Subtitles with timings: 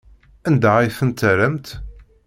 [0.47, 1.67] Anda ay tent-terramt?